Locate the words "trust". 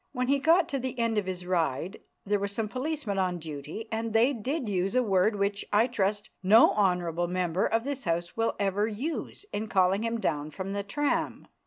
5.85-6.31